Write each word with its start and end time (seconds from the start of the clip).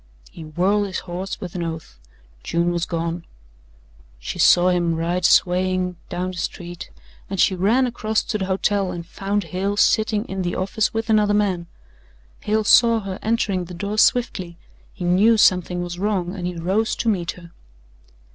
He 0.31 0.41
whirled 0.43 0.87
his 0.87 1.01
horse 1.01 1.39
with 1.39 1.53
an 1.53 1.61
oath 1.61 1.99
June 2.41 2.71
was 2.71 2.87
gone. 2.87 3.23
She 4.17 4.39
saw 4.39 4.69
him 4.69 4.95
ride 4.95 5.25
swaying 5.25 5.95
down 6.09 6.31
the 6.31 6.37
street 6.37 6.89
and 7.29 7.39
she 7.39 7.53
ran 7.53 7.85
across 7.85 8.23
to 8.23 8.39
the 8.39 8.45
hotel 8.47 8.91
and 8.91 9.05
found 9.05 9.43
Hale 9.43 9.77
sitting 9.77 10.25
in 10.25 10.41
the 10.41 10.55
office 10.55 10.91
with 10.91 11.11
another 11.11 11.35
man. 11.35 11.67
Hale 12.39 12.63
saw 12.63 13.01
her 13.01 13.19
entering 13.21 13.65
the 13.65 13.75
door 13.75 13.99
swiftly, 13.99 14.57
he 14.91 15.03
knew 15.05 15.37
something 15.37 15.83
was 15.83 15.99
wrong 15.99 16.33
and 16.35 16.47
he 16.47 16.55
rose 16.55 16.95
to 16.95 17.07
meet 17.07 17.33
her. 17.33 17.51